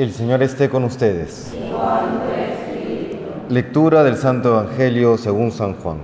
El 0.00 0.14
Señor 0.14 0.42
esté 0.42 0.70
con 0.70 0.84
ustedes. 0.84 1.52
Lectura 3.50 4.02
del 4.02 4.16
Santo 4.16 4.48
Evangelio 4.48 5.18
según 5.18 5.52
San 5.52 5.74
Juan. 5.74 5.98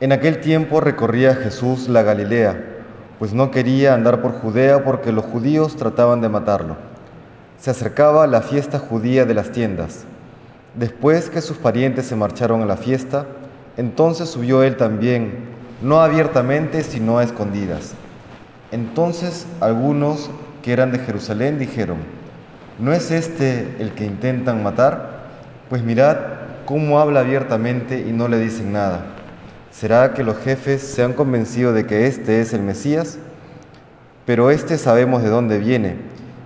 En 0.00 0.12
aquel 0.12 0.40
tiempo 0.40 0.80
recorría 0.80 1.34
Jesús 1.34 1.90
la 1.90 2.02
Galilea, 2.02 2.58
pues 3.18 3.34
no 3.34 3.50
quería 3.50 3.92
andar 3.92 4.22
por 4.22 4.32
Judea 4.32 4.82
porque 4.82 5.12
los 5.12 5.26
judíos 5.26 5.76
trataban 5.76 6.22
de 6.22 6.30
matarlo. 6.30 6.78
Se 7.58 7.70
acercaba 7.70 8.26
la 8.26 8.40
fiesta 8.40 8.78
judía 8.78 9.26
de 9.26 9.34
las 9.34 9.52
tiendas. 9.52 10.06
Después 10.74 11.28
que 11.28 11.42
sus 11.42 11.58
parientes 11.58 12.06
se 12.06 12.16
marcharon 12.16 12.62
a 12.62 12.66
la 12.66 12.78
fiesta, 12.78 13.26
entonces 13.76 14.30
subió 14.30 14.62
él 14.62 14.78
también, 14.78 15.34
no 15.82 16.00
abiertamente, 16.00 16.82
sino 16.82 17.18
a 17.18 17.24
escondidas. 17.24 17.92
Entonces 18.72 19.46
algunos 19.60 20.30
que 20.66 20.72
eran 20.72 20.90
de 20.90 20.98
Jerusalén 20.98 21.60
dijeron, 21.60 21.98
¿no 22.80 22.92
es 22.92 23.12
este 23.12 23.76
el 23.78 23.92
que 23.92 24.04
intentan 24.04 24.64
matar? 24.64 25.28
Pues 25.68 25.84
mirad 25.84 26.16
cómo 26.64 26.98
habla 26.98 27.20
abiertamente 27.20 28.00
y 28.00 28.10
no 28.10 28.26
le 28.26 28.40
dicen 28.40 28.72
nada. 28.72 29.06
¿Será 29.70 30.12
que 30.12 30.24
los 30.24 30.36
jefes 30.38 30.82
se 30.82 31.04
han 31.04 31.12
convencido 31.12 31.72
de 31.72 31.86
que 31.86 32.08
este 32.08 32.40
es 32.40 32.52
el 32.52 32.62
Mesías? 32.62 33.16
Pero 34.24 34.50
este 34.50 34.76
sabemos 34.76 35.22
de 35.22 35.28
dónde 35.28 35.60
viene, 35.60 35.98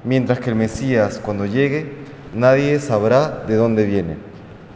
mientras 0.05 0.39
que 0.39 0.51
el 0.51 0.57
Mesías 0.57 1.19
cuando 1.19 1.47
llegue, 1.47 1.91
nadie 2.35 2.79
sabrá 2.79 3.45
de 3.49 3.57
dónde 3.57 3.87
viene. 3.87 4.19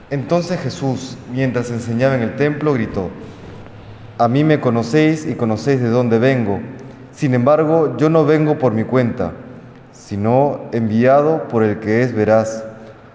Entonces 0.08 0.58
Jesús, 0.58 1.18
mientras 1.30 1.70
enseñaba 1.70 2.14
en 2.14 2.22
el 2.22 2.36
templo, 2.36 2.72
gritó, 2.72 3.10
A 4.16 4.26
mí 4.26 4.42
me 4.42 4.60
conocéis 4.60 5.26
y 5.26 5.34
conocéis 5.34 5.82
de 5.82 5.90
dónde 5.90 6.18
vengo. 6.18 6.60
Sin 7.14 7.32
embargo, 7.34 7.96
yo 7.96 8.10
no 8.10 8.24
vengo 8.24 8.58
por 8.58 8.72
mi 8.72 8.82
cuenta, 8.82 9.32
sino 9.92 10.62
enviado 10.72 11.46
por 11.48 11.62
el 11.62 11.78
que 11.78 12.02
es 12.02 12.12
veraz. 12.12 12.64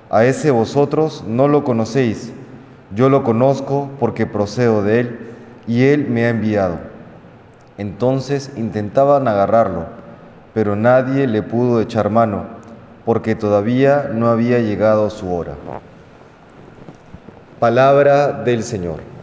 A 0.09 0.23
ese 0.23 0.51
vosotros 0.51 1.23
no 1.27 1.47
lo 1.47 1.63
conocéis, 1.65 2.31
yo 2.95 3.09
lo 3.09 3.23
conozco 3.23 3.89
porque 3.99 4.25
procedo 4.25 4.83
de 4.83 5.01
él 5.01 5.19
y 5.67 5.83
él 5.83 6.07
me 6.07 6.25
ha 6.25 6.29
enviado. 6.29 6.79
Entonces 7.77 8.51
intentaban 8.55 9.27
agarrarlo, 9.27 9.85
pero 10.53 10.75
nadie 10.75 11.27
le 11.27 11.43
pudo 11.43 11.81
echar 11.81 12.09
mano, 12.09 12.45
porque 13.05 13.35
todavía 13.35 14.09
no 14.13 14.29
había 14.29 14.59
llegado 14.59 15.09
su 15.09 15.33
hora. 15.33 15.53
Palabra 17.59 18.31
del 18.31 18.63
Señor. 18.63 19.18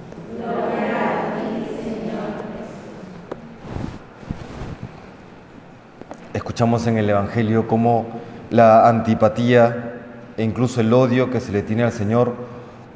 Escuchamos 6.46 6.86
en 6.86 6.96
el 6.96 7.10
Evangelio 7.10 7.66
cómo 7.66 8.06
la 8.50 8.88
antipatía 8.88 9.94
e 10.36 10.44
incluso 10.44 10.80
el 10.80 10.92
odio 10.92 11.28
que 11.28 11.40
se 11.40 11.50
le 11.50 11.62
tiene 11.62 11.82
al 11.82 11.90
Señor 11.90 12.34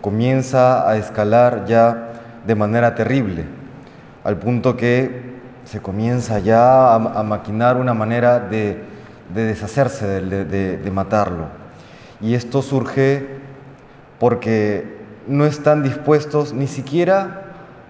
comienza 0.00 0.88
a 0.88 0.96
escalar 0.96 1.64
ya 1.66 2.12
de 2.46 2.54
manera 2.54 2.94
terrible, 2.94 3.46
al 4.22 4.36
punto 4.36 4.76
que 4.76 5.40
se 5.64 5.80
comienza 5.80 6.38
ya 6.38 6.94
a, 6.94 7.22
maquinar 7.24 7.76
una 7.76 7.92
manera 7.92 8.38
de, 8.38 8.84
deshacerse, 9.34 10.06
de, 10.06 10.76
de 10.76 10.90
matarlo. 10.92 11.46
Y 12.20 12.34
esto 12.34 12.62
surge 12.62 13.26
porque 14.20 14.96
no 15.26 15.44
están 15.44 15.82
dispuestos 15.82 16.52
ni 16.52 16.68
siquiera 16.68 17.42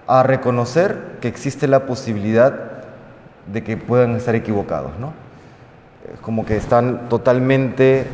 a 0.07 0.23
reconocer 0.23 1.19
que 1.21 1.27
existe 1.27 1.67
la 1.67 1.85
posibilidad 1.85 2.81
de 3.53 3.63
que 3.63 3.77
puedan 3.77 4.15
estar 4.15 4.33
equivocados, 4.33 4.97
¿no? 4.99 5.20
Como 6.21 6.45
que 6.45 6.57
están 6.57 7.09
totalmente 7.09 8.05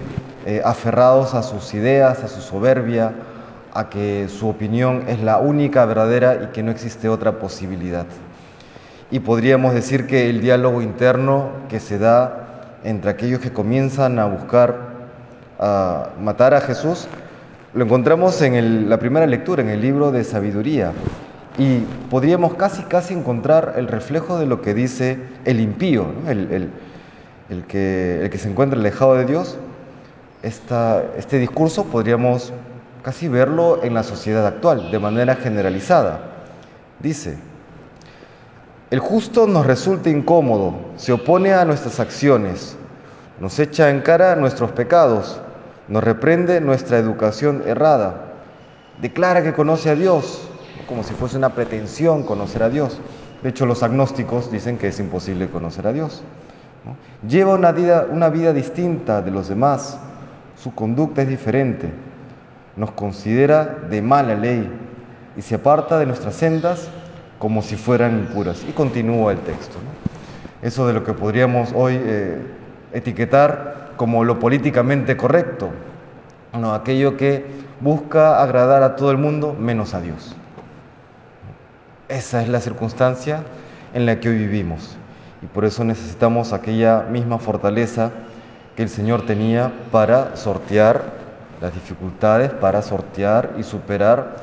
eh, 0.45 0.61
aferrados 0.63 1.33
a 1.33 1.43
sus 1.43 1.73
ideas, 1.73 2.23
a 2.23 2.27
su 2.27 2.41
soberbia, 2.41 3.13
a 3.73 3.89
que 3.89 4.27
su 4.29 4.47
opinión 4.47 5.03
es 5.07 5.21
la 5.21 5.37
única 5.37 5.85
verdadera 5.85 6.43
y 6.43 6.47
que 6.47 6.63
no 6.63 6.71
existe 6.71 7.09
otra 7.09 7.39
posibilidad. 7.39 8.05
Y 9.11 9.19
podríamos 9.19 9.73
decir 9.73 10.07
que 10.07 10.29
el 10.29 10.41
diálogo 10.41 10.81
interno 10.81 11.49
que 11.69 11.79
se 11.79 11.97
da 11.97 12.77
entre 12.83 13.11
aquellos 13.11 13.39
que 13.39 13.51
comienzan 13.51 14.19
a 14.19 14.25
buscar 14.25 14.87
a 15.59 16.09
matar 16.19 16.53
a 16.53 16.61
Jesús 16.61 17.07
lo 17.73 17.83
encontramos 17.83 18.41
en 18.41 18.89
la 18.89 18.97
primera 18.97 19.27
lectura, 19.27 19.61
en 19.61 19.69
el 19.69 19.81
libro 19.81 20.11
de 20.11 20.23
sabiduría, 20.23 20.93
y 21.59 21.79
podríamos 22.09 22.55
casi, 22.55 22.81
casi 22.83 23.13
encontrar 23.13 23.73
el 23.77 23.87
reflejo 23.87 24.39
de 24.39 24.45
lo 24.45 24.61
que 24.61 24.73
dice 24.73 25.19
el 25.45 25.59
impío, 25.59 26.07
el, 26.27 26.71
que, 27.67 28.21
el 28.23 28.29
que 28.29 28.37
se 28.37 28.49
encuentra 28.49 28.79
alejado 28.79 29.15
de 29.15 29.25
Dios. 29.25 29.57
este 30.43 31.39
discurso 31.39 31.85
podríamos 31.85 32.53
casi 33.03 33.27
verlo 33.27 33.83
en 33.83 33.93
la 33.93 34.03
sociedad 34.03 34.45
actual, 34.45 34.91
de 34.91 34.99
manera 34.99 35.35
generalizada. 35.35 36.19
Dice, 36.99 37.37
el 38.89 38.99
justo 38.99 39.47
nos 39.47 39.65
resulta 39.65 40.09
incómodo, 40.09 40.73
se 40.95 41.11
opone 41.11 41.53
a 41.53 41.65
nuestras 41.65 41.99
acciones, 41.99 42.75
nos 43.39 43.59
echa 43.59 43.89
en 43.89 44.01
cara 44.01 44.35
nuestros 44.35 44.71
pecados, 44.71 45.39
nos 45.87 46.03
reprende 46.03 46.59
nuestra 46.59 46.97
educación 46.97 47.63
errada, 47.65 48.33
declara 49.01 49.43
que 49.43 49.53
conoce 49.53 49.89
a 49.89 49.95
Dios, 49.95 50.47
como 50.87 51.03
si 51.03 51.13
fuese 51.13 51.37
una 51.37 51.53
pretensión 51.53 52.23
conocer 52.23 52.63
a 52.63 52.69
Dios. 52.69 52.99
De 53.43 53.49
hecho, 53.49 53.65
los 53.65 53.83
agnósticos 53.83 54.51
dicen 54.51 54.77
que 54.77 54.87
es 54.87 54.99
imposible 54.99 55.49
conocer 55.49 55.85
a 55.87 55.93
Dios. 55.93 56.23
Lleva 57.27 57.55
una 57.55 57.71
vida, 57.71 58.07
una 58.09 58.29
vida 58.29 58.53
distinta 58.53 59.21
de 59.21 59.31
los 59.31 59.47
demás, 59.47 59.99
su 60.55 60.73
conducta 60.73 61.21
es 61.21 61.27
diferente, 61.27 61.89
nos 62.75 62.91
considera 62.91 63.65
de 63.89 64.01
mala 64.01 64.35
ley 64.35 64.69
y 65.35 65.41
se 65.41 65.55
aparta 65.55 65.97
de 65.99 66.05
nuestras 66.05 66.35
sendas 66.35 66.89
como 67.39 67.61
si 67.61 67.75
fueran 67.75 68.19
impuras. 68.19 68.63
Y 68.67 68.71
continúa 68.71 69.31
el 69.31 69.39
texto. 69.39 69.77
Eso 70.61 70.87
de 70.87 70.93
lo 70.93 71.03
que 71.03 71.13
podríamos 71.13 71.71
hoy 71.75 71.99
eh, 71.99 72.41
etiquetar 72.93 73.91
como 73.97 74.23
lo 74.23 74.39
políticamente 74.39 75.17
correcto, 75.17 75.69
no, 76.53 76.73
aquello 76.73 77.17
que 77.17 77.45
busca 77.81 78.41
agradar 78.41 78.83
a 78.83 78.95
todo 78.95 79.11
el 79.11 79.17
mundo 79.17 79.55
menos 79.59 79.93
a 79.93 80.01
Dios. 80.01 80.35
Esa 82.09 82.41
es 82.41 82.49
la 82.49 82.61
circunstancia 82.61 83.43
en 83.93 84.05
la 84.05 84.19
que 84.19 84.29
hoy 84.29 84.37
vivimos 84.37 84.97
y 85.41 85.45
por 85.45 85.65
eso 85.65 85.83
necesitamos 85.83 86.53
aquella 86.53 87.03
misma 87.03 87.39
fortaleza 87.39 88.11
que 88.75 88.83
el 88.83 88.89
Señor 88.89 89.25
tenía 89.25 89.71
para 89.91 90.35
sortear 90.35 91.03
las 91.61 91.73
dificultades, 91.73 92.51
para 92.51 92.81
sortear 92.81 93.53
y 93.57 93.63
superar 93.63 94.37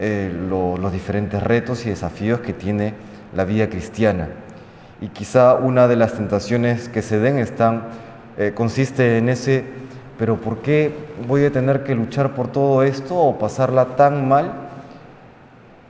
eh, 0.00 0.32
los 0.48 0.92
diferentes 0.92 1.42
retos 1.42 1.84
y 1.86 1.90
desafíos 1.90 2.40
que 2.40 2.52
tiene 2.52 2.94
la 3.34 3.44
vida 3.44 3.68
cristiana. 3.68 4.28
Y 5.00 5.08
quizá 5.08 5.54
una 5.54 5.88
de 5.88 5.96
las 5.96 6.14
tentaciones 6.14 6.88
que 6.88 7.02
se 7.02 7.18
den 7.18 7.38
están 7.38 7.84
eh, 8.36 8.52
consiste 8.54 9.18
en 9.18 9.28
ese, 9.28 9.64
pero 10.18 10.36
¿por 10.36 10.58
qué 10.58 10.94
voy 11.26 11.44
a 11.44 11.52
tener 11.52 11.84
que 11.84 11.94
luchar 11.94 12.34
por 12.34 12.48
todo 12.48 12.82
esto 12.82 13.16
o 13.16 13.38
pasarla 13.38 13.96
tan 13.96 14.28
mal 14.28 14.52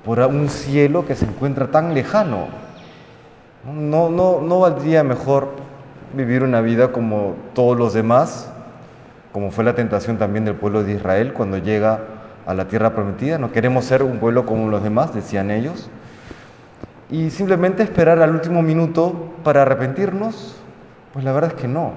por 0.05 0.21
un 0.21 0.49
cielo 0.49 1.05
que 1.07 1.15
se 1.15 1.25
encuentra 1.25 1.71
tan 1.71 1.95
lejano? 1.95 2.68
No, 3.65 4.09
no, 4.09 4.41
no 4.41 4.61
valdría 4.61 5.03
mejor 5.03 5.49
vivir 6.15 6.43
una 6.43 6.61
vida 6.61 6.93
como 6.93 7.35
todos 7.55 7.77
los 7.77 7.93
demás, 7.93 8.51
como 9.33 9.51
fue 9.51 9.65
la 9.65 9.75
tentación 9.75 10.17
también 10.17 10.45
del 10.45 10.55
pueblo 10.55 10.85
de 10.85 10.93
Israel 10.95 11.33
cuando 11.33 11.59
llega 11.59 12.01
a 12.47 12.55
la 12.55 12.67
tierra 12.67 12.95
prometida. 12.95 13.39
No 13.39 13.53
queremos 13.53 13.85
ser 13.85 14.03
un 14.03 14.19
pueblo 14.19 14.47
como 14.47 14.69
los 14.69 14.83
demás, 14.83 15.15
decían 15.15 15.51
ellos. 15.51 15.91
Y 17.11 17.31
simplemente 17.31 17.83
esperar 17.83 18.21
al 18.23 18.31
último 18.31 18.63
minuto 18.63 19.33
para 19.43 19.63
arrepentirnos, 19.63 20.57
pues 21.13 21.25
la 21.25 21.33
verdad 21.33 21.53
es 21.55 21.61
que 21.61 21.69
no. 21.69 21.93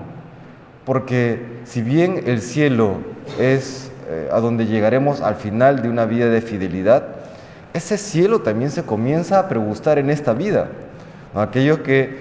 Porque 0.86 1.62
si 1.64 1.82
bien 1.82 2.24
el 2.26 2.42
cielo 2.42 2.96
es 3.40 3.92
eh, 4.10 4.30
a 4.32 4.40
donde 4.40 4.66
llegaremos 4.66 5.22
al 5.22 5.36
final 5.36 5.82
de 5.82 5.90
una 5.90 6.06
vida 6.06 6.28
de 6.30 6.42
fidelidad, 6.42 7.04
ese 7.74 7.98
cielo 7.98 8.42
también 8.42 8.72
se 8.72 8.84
comienza 8.84 9.40
a 9.40 9.48
pregustar 9.48 10.00
en 10.00 10.10
esta 10.10 10.34
vida. 10.34 10.68
Aquellos 11.34 11.80
que 11.80 12.18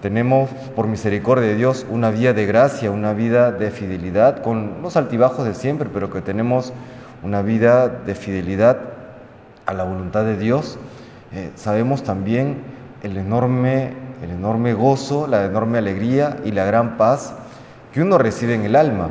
tenemos 0.00 0.48
por 0.76 0.86
misericordia 0.86 1.48
de 1.48 1.56
Dios 1.56 1.84
una 1.90 2.10
vida 2.10 2.32
de 2.32 2.46
gracia, 2.46 2.90
una 2.92 3.12
vida 3.12 3.50
de 3.50 3.72
fidelidad, 3.72 4.42
con 4.42 4.80
los 4.80 4.96
altibajos 4.96 5.44
de 5.44 5.54
siempre, 5.54 5.88
pero 5.92 6.08
que 6.10 6.20
tenemos 6.20 6.72
una 7.24 7.42
vida 7.42 7.88
de 7.88 8.14
fidelidad 8.14 8.78
a 9.66 9.74
la 9.74 9.82
voluntad 9.82 10.24
de 10.24 10.36
Dios, 10.36 10.78
eh, 11.32 11.50
sabemos 11.56 12.04
también 12.04 12.58
el 13.02 13.16
enorme, 13.16 13.92
el 14.22 14.30
enorme 14.30 14.72
gozo, 14.72 15.26
la 15.26 15.44
enorme 15.44 15.78
alegría 15.78 16.36
y 16.44 16.52
la 16.52 16.64
gran 16.64 16.96
paz 16.96 17.34
que 17.92 18.02
uno 18.02 18.18
recibe 18.18 18.54
en 18.54 18.62
el 18.62 18.76
alma 18.76 19.10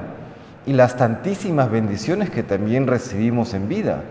y 0.65 0.74
las 0.74 0.95
tantísimas 0.95 1.69
bendiciones 1.69 2.29
que 2.29 2.44
también 2.44 2.88
recibimos 2.88 3.53
en 3.53 3.68
vida. 3.68 4.03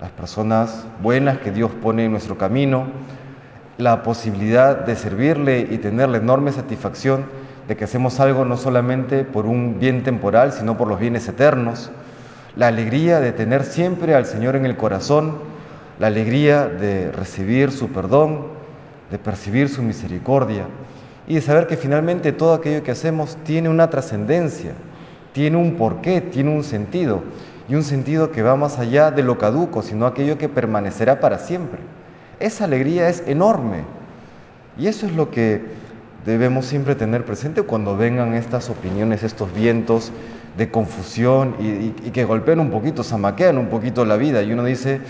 Las 0.00 0.10
personas 0.10 0.86
buenas 1.02 1.38
que 1.38 1.50
Dios 1.50 1.70
pone 1.82 2.06
en 2.06 2.12
nuestro 2.12 2.38
camino, 2.38 2.86
la 3.78 4.02
posibilidad 4.02 4.84
de 4.84 4.96
servirle 4.96 5.60
y 5.70 5.78
tener 5.78 6.08
la 6.08 6.18
enorme 6.18 6.50
satisfacción 6.50 7.26
de 7.68 7.76
que 7.76 7.84
hacemos 7.84 8.18
algo 8.18 8.44
no 8.44 8.56
solamente 8.56 9.24
por 9.24 9.46
un 9.46 9.78
bien 9.78 10.02
temporal, 10.02 10.52
sino 10.52 10.76
por 10.76 10.88
los 10.88 10.98
bienes 10.98 11.28
eternos, 11.28 11.90
la 12.56 12.66
alegría 12.66 13.20
de 13.20 13.30
tener 13.30 13.62
siempre 13.62 14.16
al 14.16 14.26
Señor 14.26 14.56
en 14.56 14.66
el 14.66 14.76
corazón, 14.76 15.36
la 16.00 16.08
alegría 16.08 16.66
de 16.66 17.12
recibir 17.12 17.70
su 17.70 17.88
perdón, 17.90 18.48
de 19.12 19.18
percibir 19.18 19.68
su 19.68 19.82
misericordia 19.82 20.64
y 21.28 21.36
de 21.36 21.40
saber 21.40 21.68
que 21.68 21.76
finalmente 21.76 22.32
todo 22.32 22.54
aquello 22.54 22.82
que 22.82 22.90
hacemos 22.90 23.36
tiene 23.44 23.68
una 23.68 23.90
trascendencia, 23.90 24.72
tiene 25.32 25.56
un 25.56 25.76
porqué, 25.76 26.20
tiene 26.20 26.50
un 26.50 26.64
sentido 26.64 27.22
y 27.68 27.76
un 27.76 27.84
sentido 27.84 28.32
que 28.32 28.42
va 28.42 28.56
más 28.56 28.78
allá 28.80 29.12
de 29.12 29.22
lo 29.22 29.38
caduco, 29.38 29.82
sino 29.82 30.06
aquello 30.06 30.36
que 30.36 30.48
permanecerá 30.48 31.20
para 31.20 31.38
siempre. 31.38 31.78
Esa 32.40 32.64
alegría 32.64 33.08
es 33.08 33.22
enorme 33.26 33.84
y 34.78 34.86
eso 34.86 35.06
es 35.06 35.12
lo 35.12 35.30
que 35.30 35.60
debemos 36.24 36.66
siempre 36.66 36.94
tener 36.94 37.24
presente 37.24 37.62
cuando 37.62 37.96
vengan 37.96 38.34
estas 38.34 38.70
opiniones, 38.70 39.22
estos 39.22 39.52
vientos 39.54 40.12
de 40.56 40.70
confusión 40.70 41.54
y, 41.58 41.90
que 42.10 42.24
golpean 42.24 42.60
un 42.60 42.70
poquito, 42.70 43.02
zamaquean 43.02 43.58
un 43.58 43.68
poquito 43.68 44.04
la 44.04 44.16
vida 44.16 44.42
y 44.42 44.52
uno 44.52 44.64
dice, 44.64 45.00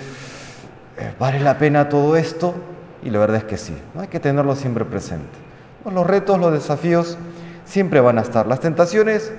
eh, 0.97 1.13
¿vale 1.19 1.41
la 1.41 1.59
pena 1.59 1.89
todo 1.89 2.17
esto? 2.17 2.55
Y 3.03 3.11
la 3.11 3.19
verdad 3.19 3.39
es 3.39 3.45
que 3.45 3.57
sí, 3.57 3.77
¿no? 3.95 4.01
hay 4.01 4.09
que 4.09 4.21
tenerlo 4.21 4.57
siempre 4.57 4.85
presente. 4.85 5.27
los 5.91 6.07
retos, 6.07 6.39
los 6.39 6.53
desafíos 6.53 7.19
siempre 7.65 8.01
van 8.01 8.19
a 8.19 8.23
estar, 8.23 8.47
las 8.47 8.61
tentaciones 8.61 9.33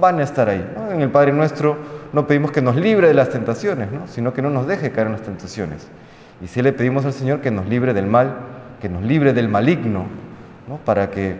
van 0.00 0.18
a 0.18 0.22
estar 0.22 0.48
ahí. 0.48 0.66
En 0.90 1.00
el 1.00 1.10
Padre 1.10 1.32
Nuestro 1.32 1.76
no 2.12 2.26
pedimos 2.26 2.52
que 2.52 2.62
nos 2.62 2.76
libre 2.76 3.08
de 3.08 3.14
las 3.14 3.30
tentaciones, 3.30 3.88
sino 4.08 4.32
que 4.32 4.42
no 4.42 4.50
nos 4.50 4.66
deje 4.66 4.90
caer 4.92 5.08
en 5.08 5.12
las 5.12 5.22
tentaciones. 5.22 5.86
Y 6.42 6.46
si 6.48 6.62
le 6.62 6.72
pedimos 6.72 7.04
al 7.04 7.12
Señor 7.12 7.40
que 7.40 7.50
nos 7.50 7.66
libre 7.66 7.94
del 7.94 8.06
mal, 8.06 8.36
que 8.80 8.88
nos 8.88 9.02
libre 9.02 9.32
del 9.32 9.48
maligno, 9.48 10.06
para 10.84 11.10
que, 11.10 11.36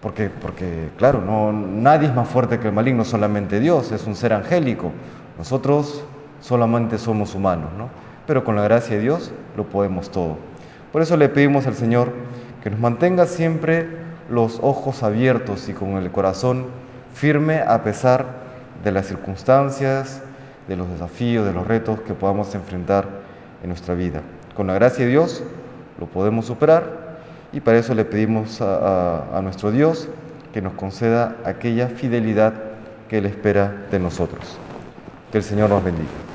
porque, 0.00 0.30
porque 0.30 0.90
claro, 0.96 1.22
no, 1.24 1.52
nadie 1.52 2.08
es 2.08 2.14
más 2.14 2.28
fuerte 2.28 2.58
que 2.58 2.68
el 2.68 2.74
maligno, 2.74 3.04
solamente 3.04 3.60
Dios, 3.60 3.92
es 3.92 4.06
un 4.06 4.14
ser 4.14 4.32
angélico. 4.32 4.92
Nosotros 5.36 6.04
solamente 6.40 6.98
somos 6.98 7.34
humanos, 7.34 7.70
¿no? 7.76 7.88
pero 8.26 8.44
con 8.44 8.56
la 8.56 8.62
gracia 8.62 8.96
de 8.96 9.02
Dios 9.02 9.32
lo 9.56 9.64
podemos 9.64 10.10
todo. 10.10 10.36
Por 10.92 11.00
eso 11.00 11.16
le 11.16 11.28
pedimos 11.28 11.66
al 11.66 11.74
Señor 11.74 12.12
que 12.62 12.70
nos 12.70 12.78
mantenga 12.78 13.26
siempre 13.26 13.88
los 14.30 14.58
ojos 14.62 15.02
abiertos 15.02 15.68
y 15.68 15.72
con 15.72 15.96
el 15.96 16.10
corazón 16.10 16.66
firme 17.14 17.60
a 17.60 17.82
pesar 17.82 18.26
de 18.84 18.92
las 18.92 19.06
circunstancias, 19.06 20.22
de 20.68 20.76
los 20.76 20.90
desafíos, 20.90 21.46
de 21.46 21.54
los 21.54 21.66
retos 21.66 22.00
que 22.02 22.12
podamos 22.12 22.54
enfrentar 22.54 23.06
en 23.62 23.68
nuestra 23.68 23.94
vida. 23.94 24.22
Con 24.54 24.66
la 24.66 24.74
gracia 24.74 25.04
de 25.04 25.10
Dios 25.10 25.42
lo 25.98 26.06
podemos 26.06 26.46
superar 26.46 27.18
y 27.52 27.60
para 27.60 27.78
eso 27.78 27.94
le 27.94 28.04
pedimos 28.04 28.60
a, 28.60 29.40
nuestro 29.42 29.70
Dios 29.70 30.08
que 30.52 30.62
nos 30.62 30.74
conceda 30.74 31.36
aquella 31.44 31.88
fidelidad 31.88 32.54
que 33.08 33.18
Él 33.18 33.26
espera 33.26 33.86
de 33.90 33.98
nosotros. 33.98 34.58
Que 35.32 35.38
el 35.38 35.44
Señor 35.44 35.70
nos 35.70 35.82
bendiga. 35.84 36.27